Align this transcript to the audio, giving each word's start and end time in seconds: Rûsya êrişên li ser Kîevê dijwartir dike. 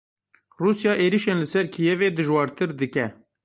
Rûsya 0.61 0.93
êrişên 1.03 1.37
li 1.41 1.47
ser 1.53 1.65
Kîevê 1.73 2.09
dijwartir 2.17 2.69
dike. 2.79 3.05